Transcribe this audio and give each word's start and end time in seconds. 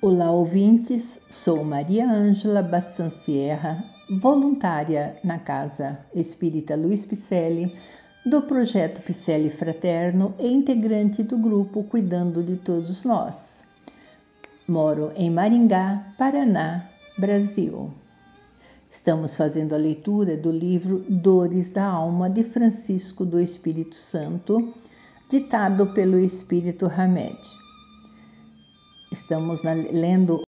Olá, 0.00 0.30
ouvintes. 0.30 1.18
Sou 1.28 1.64
Maria 1.64 2.08
Ângela 2.08 2.62
Bassan 2.62 3.10
Sierra, 3.10 3.84
voluntária 4.08 5.18
na 5.24 5.40
Casa 5.40 5.98
Espírita 6.14 6.76
Luiz 6.76 7.04
Picelli, 7.04 7.76
do 8.24 8.42
projeto 8.42 9.02
Picelli 9.02 9.50
Fraterno 9.50 10.36
e 10.38 10.46
integrante 10.46 11.24
do 11.24 11.36
grupo 11.36 11.82
Cuidando 11.82 12.44
de 12.44 12.54
Todos 12.58 13.04
Nós. 13.04 13.66
Moro 14.68 15.10
em 15.16 15.30
Maringá, 15.30 16.14
Paraná, 16.16 16.88
Brasil. 17.18 17.90
Estamos 18.88 19.36
fazendo 19.36 19.74
a 19.74 19.78
leitura 19.78 20.36
do 20.36 20.52
livro 20.52 21.04
Dores 21.08 21.70
da 21.70 21.86
Alma 21.86 22.30
de 22.30 22.44
Francisco 22.44 23.24
do 23.24 23.40
Espírito 23.40 23.96
Santo, 23.96 24.72
ditado 25.28 25.88
pelo 25.88 26.20
Espírito 26.20 26.86
Hamed. 26.86 27.57
Estamos 29.10 29.62
lendo 29.62 30.42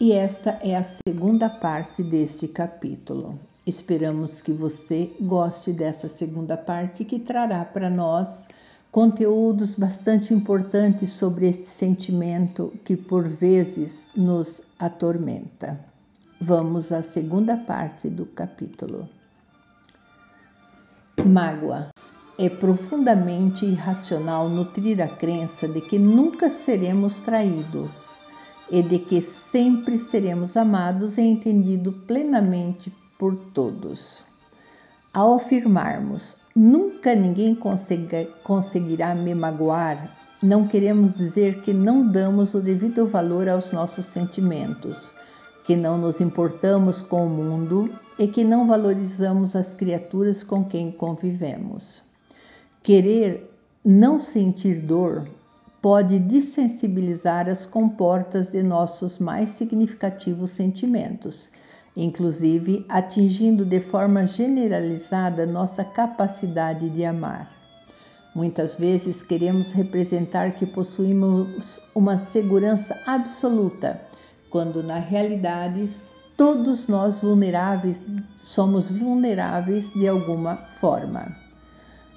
e 0.00 0.12
esta 0.12 0.58
é 0.62 0.74
a 0.74 0.82
segunda 0.82 1.48
parte 1.48 2.02
deste 2.02 2.48
capítulo. 2.48 3.38
Esperamos 3.64 4.40
que 4.40 4.50
você 4.50 5.12
goste 5.20 5.72
dessa 5.72 6.08
segunda 6.08 6.56
parte 6.56 7.04
que 7.04 7.20
trará 7.20 7.64
para 7.64 7.88
nós 7.88 8.48
conteúdos 8.90 9.76
bastante 9.76 10.34
importantes 10.34 11.12
sobre 11.12 11.48
esse 11.48 11.66
sentimento 11.70 12.72
que 12.84 12.96
por 12.96 13.28
vezes 13.28 14.08
nos 14.16 14.62
atormenta. 14.76 15.78
Vamos 16.40 16.90
à 16.90 17.02
segunda 17.02 17.56
parte 17.56 18.08
do 18.08 18.26
capítulo. 18.26 19.08
Mágoa. 21.24 21.90
É 22.42 22.48
profundamente 22.48 23.66
irracional 23.66 24.48
nutrir 24.48 25.02
a 25.02 25.08
crença 25.08 25.68
de 25.68 25.82
que 25.82 25.98
nunca 25.98 26.48
seremos 26.48 27.18
traídos 27.18 27.90
e 28.70 28.82
de 28.82 28.98
que 28.98 29.20
sempre 29.20 29.98
seremos 29.98 30.56
amados 30.56 31.18
e 31.18 31.20
entendidos 31.20 31.94
plenamente 32.06 32.90
por 33.18 33.36
todos. 33.52 34.24
Ao 35.12 35.34
afirmarmos 35.34 36.38
nunca 36.56 37.14
ninguém 37.14 37.54
conseguirá 38.42 39.14
me 39.14 39.34
magoar, 39.34 40.16
não 40.42 40.66
queremos 40.66 41.14
dizer 41.14 41.60
que 41.60 41.74
não 41.74 42.10
damos 42.10 42.54
o 42.54 42.62
devido 42.62 43.06
valor 43.06 43.50
aos 43.50 43.70
nossos 43.70 44.06
sentimentos, 44.06 45.12
que 45.62 45.76
não 45.76 45.98
nos 45.98 46.22
importamos 46.22 47.02
com 47.02 47.26
o 47.26 47.28
mundo 47.28 47.90
e 48.18 48.26
que 48.26 48.42
não 48.42 48.66
valorizamos 48.66 49.54
as 49.54 49.74
criaturas 49.74 50.42
com 50.42 50.64
quem 50.64 50.90
convivemos. 50.90 52.08
Querer 52.82 53.46
não 53.84 54.18
sentir 54.18 54.80
dor 54.80 55.28
pode 55.82 56.18
desensibilizar 56.18 57.46
as 57.46 57.66
comportas 57.66 58.52
de 58.52 58.62
nossos 58.62 59.18
mais 59.18 59.50
significativos 59.50 60.48
sentimentos, 60.52 61.50
inclusive 61.94 62.86
atingindo 62.88 63.66
de 63.66 63.80
forma 63.80 64.26
generalizada 64.26 65.44
nossa 65.44 65.84
capacidade 65.84 66.88
de 66.88 67.04
amar. 67.04 67.52
Muitas 68.34 68.76
vezes 68.76 69.22
queremos 69.22 69.72
representar 69.72 70.54
que 70.54 70.64
possuímos 70.64 71.82
uma 71.94 72.16
segurança 72.16 72.98
absoluta, 73.06 74.00
quando 74.48 74.82
na 74.82 74.98
realidade 74.98 75.86
todos 76.34 76.88
nós 76.88 77.20
vulneráveis 77.20 78.02
somos 78.38 78.90
vulneráveis 78.90 79.92
de 79.92 80.08
alguma 80.08 80.56
forma. 80.80 81.49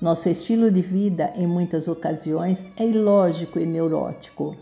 Nosso 0.04 0.28
estilo 0.28 0.70
de 0.70 0.82
vida, 0.82 1.32
em 1.34 1.48
muitas 1.48 1.88
ocasiões, 1.88 2.70
é 2.76 2.86
ilógico 2.86 3.58
e 3.58 3.66
neurótico. 3.66 4.54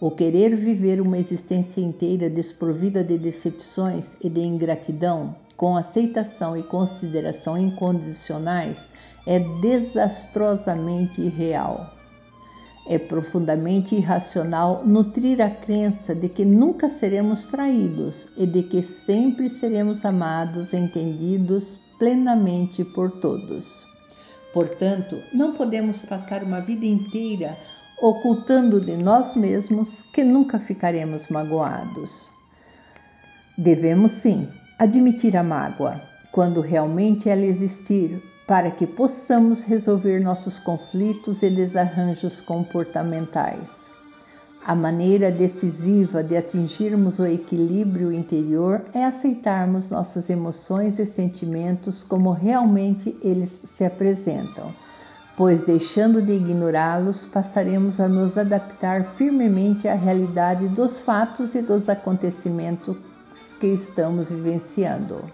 O 0.00 0.10
querer 0.10 0.56
viver 0.56 0.98
uma 0.98 1.18
existência 1.18 1.82
inteira 1.82 2.30
desprovida 2.30 3.04
de 3.04 3.18
decepções 3.18 4.16
e 4.22 4.30
de 4.30 4.40
ingratidão, 4.40 5.36
com 5.58 5.76
aceitação 5.76 6.56
e 6.56 6.62
consideração 6.62 7.58
incondicionais, 7.58 8.94
é 9.26 9.40
desastrosamente 9.60 11.20
irreal. 11.20 11.92
É 12.88 12.98
profundamente 12.98 13.94
irracional 13.94 14.84
nutrir 14.86 15.42
a 15.42 15.50
crença 15.50 16.14
de 16.14 16.30
que 16.30 16.46
nunca 16.46 16.88
seremos 16.88 17.44
traídos 17.44 18.30
e 18.38 18.46
de 18.46 18.62
que 18.62 18.82
sempre 18.82 19.50
seremos 19.50 20.06
amados, 20.06 20.72
entendidos 20.72 21.76
plenamente 21.98 22.82
por 22.82 23.10
todos. 23.20 23.91
Portanto, 24.52 25.18
não 25.32 25.54
podemos 25.54 26.02
passar 26.02 26.42
uma 26.42 26.60
vida 26.60 26.84
inteira 26.84 27.56
ocultando 28.00 28.80
de 28.80 28.96
nós 28.96 29.34
mesmos 29.36 30.02
que 30.12 30.24
nunca 30.24 30.58
ficaremos 30.58 31.28
magoados. 31.28 32.30
Devemos 33.56 34.12
sim 34.12 34.48
admitir 34.78 35.36
a 35.36 35.42
mágoa 35.42 36.02
quando 36.32 36.60
realmente 36.60 37.28
ela 37.28 37.44
existir, 37.44 38.20
para 38.46 38.70
que 38.70 38.86
possamos 38.86 39.62
resolver 39.62 40.20
nossos 40.20 40.58
conflitos 40.58 41.42
e 41.42 41.50
desarranjos 41.50 42.40
comportamentais. 42.40 43.90
A 44.64 44.76
maneira 44.76 45.28
decisiva 45.28 46.22
de 46.22 46.36
atingirmos 46.36 47.18
o 47.18 47.26
equilíbrio 47.26 48.12
interior 48.12 48.82
é 48.94 49.04
aceitarmos 49.04 49.90
nossas 49.90 50.30
emoções 50.30 51.00
e 51.00 51.04
sentimentos 51.04 52.04
como 52.04 52.30
realmente 52.30 53.16
eles 53.20 53.50
se 53.50 53.84
apresentam, 53.84 54.72
pois 55.36 55.62
deixando 55.62 56.22
de 56.22 56.34
ignorá-los, 56.34 57.24
passaremos 57.26 57.98
a 57.98 58.06
nos 58.06 58.38
adaptar 58.38 59.02
firmemente 59.16 59.88
à 59.88 59.94
realidade 59.94 60.68
dos 60.68 61.00
fatos 61.00 61.56
e 61.56 61.60
dos 61.60 61.88
acontecimentos 61.88 62.96
que 63.58 63.66
estamos 63.66 64.28
vivenciando. 64.28 65.24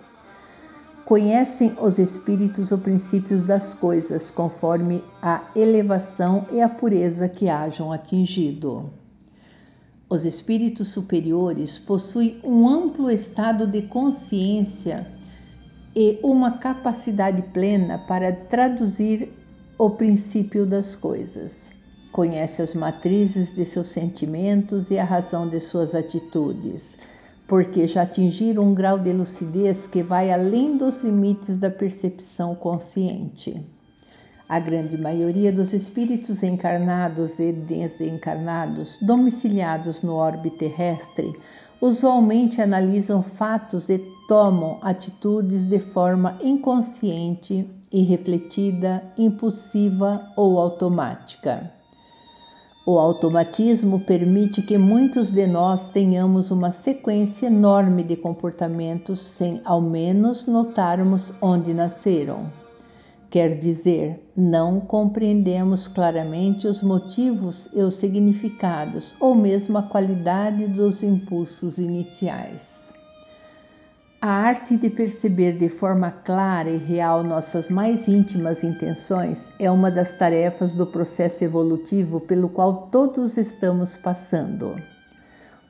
Conhecem 1.05 1.77
os 1.79 1.99
espíritos 1.99 2.73
os 2.73 2.81
princípios 2.81 3.45
das 3.45 3.75
coisas, 3.75 4.31
conforme 4.31 5.05
a 5.21 5.43
elevação 5.55 6.47
e 6.51 6.63
a 6.63 6.69
pureza 6.69 7.29
que 7.29 7.51
hajam 7.51 7.93
atingido. 7.93 8.91
Os 10.11 10.25
espíritos 10.25 10.89
superiores 10.89 11.77
possuem 11.77 12.41
um 12.43 12.67
amplo 12.67 13.11
estado 13.11 13.67
de 13.67 13.83
consciência 13.83 15.07
e 15.95 16.19
uma 16.23 16.53
capacidade 16.53 17.43
plena 17.53 17.99
para 17.99 18.33
traduzir 18.33 19.31
o 19.77 19.91
princípio 19.91 20.65
das 20.65 20.97
coisas. 20.97 21.73
Conhece 22.11 22.63
as 22.63 22.75
matrizes 22.75 23.55
de 23.55 23.67
seus 23.67 23.89
sentimentos 23.89 24.91
e 24.91 24.99
a 24.99 25.05
razão 25.05 25.47
de 25.47 25.61
suas 25.61 25.95
atitudes, 25.95 26.97
porque 27.47 27.87
já 27.87 28.03
atingiram 28.03 28.63
um 28.63 28.75
grau 28.75 28.99
de 28.99 29.13
lucidez 29.13 29.87
que 29.87 30.03
vai 30.03 30.33
além 30.33 30.79
dos 30.79 31.05
limites 31.05 31.59
da 31.59 31.71
percepção 31.71 32.55
consciente. 32.55 33.63
A 34.49 34.59
grande 34.59 34.97
maioria 34.97 35.53
dos 35.53 35.75
espíritos 35.75 36.43
encarnados 36.43 37.39
e 37.39 37.53
desencarnados, 37.53 38.97
domiciliados 39.03 40.01
no 40.01 40.15
orbe 40.15 40.49
terrestre, 40.49 41.39
usualmente 41.83 42.63
analisam 42.63 43.23
fatos 43.23 43.91
e 43.91 43.99
tomam 44.27 44.79
atitudes 44.81 45.67
de 45.67 45.79
forma 45.79 46.39
inconsciente, 46.43 47.69
irrefletida, 47.93 49.03
impulsiva 49.19 50.33
ou 50.35 50.59
automática. 50.59 51.71
O 52.87 52.99
automatismo 52.99 54.01
permite 54.01 54.63
que 54.63 54.79
muitos 54.79 55.31
de 55.31 55.47
nós 55.47 55.91
tenhamos 55.91 56.51
uma 56.51 56.71
sequência 56.71 57.49
enorme 57.49 58.03
de 58.03 58.17
comportamentos 58.17 59.21
sem 59.21 59.61
ao 59.63 59.83
menos 59.83 60.47
notarmos 60.47 61.35
onde 61.43 61.75
nasceram. 61.75 62.51
Quer 63.31 63.59
dizer, 63.59 64.19
não 64.35 64.81
compreendemos 64.81 65.87
claramente 65.87 66.67
os 66.67 66.83
motivos 66.83 67.69
e 67.75 67.83
os 67.83 67.97
significados, 67.97 69.15
ou 69.21 69.35
mesmo 69.35 69.77
a 69.77 69.83
qualidade 69.83 70.67
dos 70.67 71.03
impulsos 71.03 71.77
iniciais. 71.77 72.91
A 74.21 74.29
arte 74.29 74.79
de 74.79 74.89
perceber 74.89 75.59
de 75.59 75.69
forma 75.69 76.11
clara 76.11 76.71
e 76.71 76.79
real 76.79 77.23
nossas 77.23 77.71
mais 77.71 78.09
íntimas 78.09 78.65
intenções 78.65 79.51
é 79.61 79.71
uma 79.71 79.91
das 79.91 80.17
tarefas 80.17 80.73
do 80.73 80.87
processo 80.87 81.45
evolutivo 81.45 82.21
pelo 82.21 82.49
qual 82.49 82.89
todos 82.91 83.37
estamos 83.37 83.95
passando. 83.95 84.75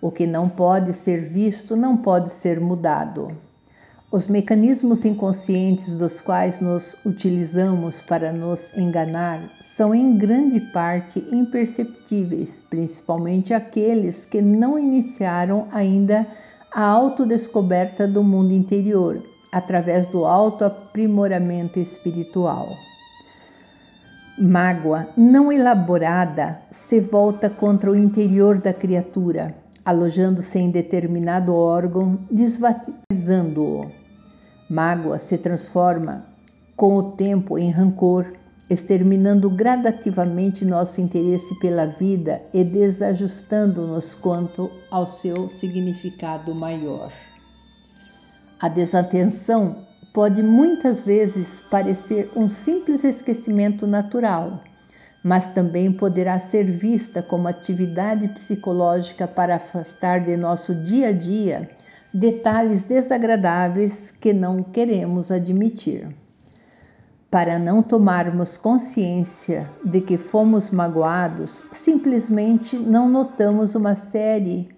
O 0.01 0.13
que 0.13 0.29
não 0.29 0.49
pode 0.49 0.93
ser 0.93 1.23
visto 1.23 1.77
não 1.77 1.97
pode 1.97 2.31
ser 2.31 2.61
mudado. 2.61 3.48
Os 4.11 4.27
mecanismos 4.27 5.05
inconscientes 5.05 5.99
dos 5.99 6.19
quais 6.19 6.63
nos 6.63 6.97
utilizamos 7.05 8.01
para 8.01 8.33
nos 8.33 8.75
enganar 8.75 9.39
são 9.61 9.95
em 9.95 10.17
grande 10.17 10.61
parte 10.61 11.23
imperceptíveis, 11.31 12.65
principalmente 12.71 13.53
aqueles 13.53 14.25
que 14.25 14.41
não 14.41 14.79
iniciaram 14.79 15.69
ainda 15.71 16.27
a 16.73 16.83
autodescoberta 16.83 18.09
do 18.09 18.25
mundo 18.25 18.55
interior 18.55 19.23
através 19.53 20.07
do 20.07 20.25
autoaprimoramento 20.25 21.79
espiritual. 21.79 22.67
Mágoa 24.39 25.07
não 25.19 25.53
elaborada 25.53 26.59
se 26.71 26.99
volta 26.99 27.51
contra 27.51 27.91
o 27.91 27.97
interior 27.97 28.59
da 28.59 28.73
criatura, 28.73 29.55
alojando-se 29.89 30.59
em 30.59 30.71
determinado 30.71 31.55
órgão, 31.55 32.19
desvalorizando-o. 32.31 33.91
Mágoa 34.69 35.19
se 35.19 35.39
transforma 35.39 36.27
com 36.77 36.95
o 36.95 37.13
tempo 37.13 37.57
em 37.57 37.71
rancor, 37.71 38.31
exterminando 38.69 39.49
gradativamente 39.49 40.63
nosso 40.63 41.01
interesse 41.01 41.59
pela 41.59 41.87
vida 41.87 42.43
e 42.53 42.63
desajustando-nos 42.63 44.15
quanto 44.15 44.71
ao 44.91 45.07
seu 45.07 45.49
significado 45.49 46.55
maior. 46.55 47.11
A 48.61 48.69
desatenção 48.69 49.87
pode 50.13 50.43
muitas 50.43 51.01
vezes 51.01 51.63
parecer 51.63 52.31
um 52.37 52.47
simples 52.47 53.05
esquecimento 53.05 53.87
natural, 53.87 54.61
mas 55.23 55.53
também 55.53 55.91
poderá 55.91 56.39
ser 56.39 56.65
vista 56.65 57.23
como 57.23 57.49
atividade 57.49 58.29
psicológica 58.29 59.27
para 59.27 59.57
afastar 59.57 60.21
de 60.21 60.37
nosso 60.37 60.75
dia 60.75 61.09
a 61.09 61.13
dia 61.13 61.71
detalhes 62.13 62.85
desagradáveis 62.85 64.11
que 64.11 64.33
não 64.33 64.63
queremos 64.63 65.31
admitir 65.31 66.09
para 67.31 67.59
não 67.59 67.83
tomarmos 67.83 68.57
consciência 68.57 69.69
de 69.85 70.01
que 70.01 70.17
fomos 70.17 70.71
magoados, 70.71 71.63
simplesmente 71.73 72.77
não 72.77 73.09
notamos 73.09 73.75
uma 73.75 73.95
série 73.95 74.69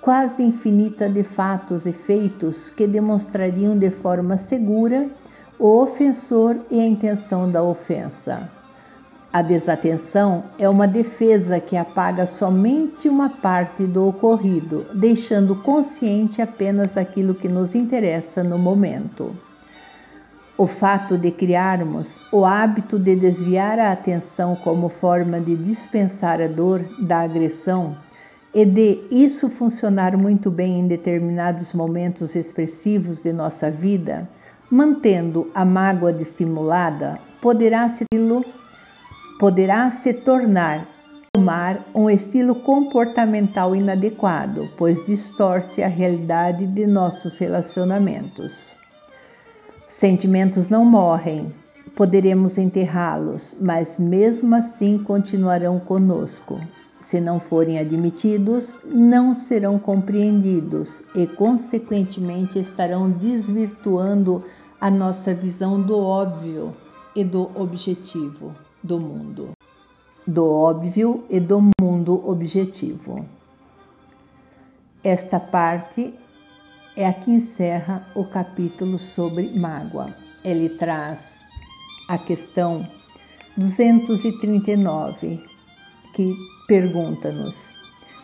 quase 0.00 0.42
infinita 0.42 1.10
de 1.10 1.22
fatos 1.22 1.84
e 1.84 1.92
feitos 1.92 2.70
que 2.70 2.86
demonstrariam 2.86 3.78
de 3.78 3.90
forma 3.90 4.38
segura 4.38 5.10
o 5.58 5.82
ofensor 5.82 6.56
e 6.70 6.80
a 6.80 6.86
intenção 6.86 7.50
da 7.50 7.62
ofensa. 7.62 8.59
A 9.32 9.42
desatenção 9.42 10.42
é 10.58 10.68
uma 10.68 10.88
defesa 10.88 11.60
que 11.60 11.76
apaga 11.76 12.26
somente 12.26 13.08
uma 13.08 13.28
parte 13.28 13.86
do 13.86 14.08
ocorrido, 14.08 14.84
deixando 14.92 15.54
consciente 15.54 16.42
apenas 16.42 16.96
aquilo 16.96 17.32
que 17.32 17.48
nos 17.48 17.76
interessa 17.76 18.42
no 18.42 18.58
momento. 18.58 19.36
O 20.58 20.66
fato 20.66 21.16
de 21.16 21.30
criarmos 21.30 22.20
o 22.32 22.44
hábito 22.44 22.98
de 22.98 23.14
desviar 23.14 23.78
a 23.78 23.92
atenção 23.92 24.56
como 24.56 24.88
forma 24.88 25.40
de 25.40 25.54
dispensar 25.54 26.40
a 26.40 26.48
dor 26.48 26.82
da 26.98 27.20
agressão 27.20 27.96
e 28.52 28.64
de 28.64 29.04
isso 29.12 29.48
funcionar 29.48 30.16
muito 30.16 30.50
bem 30.50 30.80
em 30.80 30.88
determinados 30.88 31.72
momentos 31.72 32.34
expressivos 32.34 33.22
de 33.22 33.32
nossa 33.32 33.70
vida, 33.70 34.28
mantendo 34.68 35.48
a 35.54 35.64
mágoa 35.64 36.12
dissimulada, 36.12 37.20
poderá 37.40 37.88
se, 37.88 38.04
poderá 39.40 39.90
se 39.90 40.12
tornar 40.12 40.86
tomar 41.32 41.86
um 41.94 42.10
estilo 42.10 42.56
comportamental 42.56 43.74
inadequado, 43.74 44.68
pois 44.76 45.06
distorce 45.06 45.82
a 45.82 45.88
realidade 45.88 46.66
de 46.66 46.86
nossos 46.86 47.38
relacionamentos. 47.38 48.74
Sentimentos 49.88 50.68
não 50.68 50.84
morrem, 50.84 51.54
poderemos 51.96 52.58
enterrá-los, 52.58 53.56
mas 53.58 53.98
mesmo 53.98 54.54
assim 54.54 54.98
continuarão 54.98 55.80
conosco. 55.80 56.60
Se 57.00 57.18
não 57.18 57.40
forem 57.40 57.78
admitidos, 57.78 58.74
não 58.84 59.32
serão 59.32 59.78
compreendidos 59.78 61.02
e, 61.14 61.26
consequentemente, 61.26 62.58
estarão 62.58 63.10
desvirtuando 63.10 64.44
a 64.78 64.90
nossa 64.90 65.32
visão 65.32 65.80
do 65.80 65.98
óbvio 65.98 66.74
e 67.16 67.24
do 67.24 67.50
objetivo 67.58 68.54
do 68.82 68.98
mundo. 68.98 69.50
Do 70.26 70.48
óbvio 70.48 71.24
e 71.28 71.40
do 71.40 71.70
mundo 71.80 72.28
objetivo. 72.28 73.24
Esta 75.02 75.40
parte 75.40 76.14
é 76.96 77.06
aqui 77.06 77.30
encerra 77.30 78.06
o 78.14 78.24
capítulo 78.24 78.98
sobre 78.98 79.50
mágoa. 79.58 80.14
Ele 80.44 80.68
traz 80.70 81.40
a 82.08 82.18
questão 82.18 82.86
239, 83.56 85.42
que 86.14 86.34
pergunta-nos: 86.66 87.74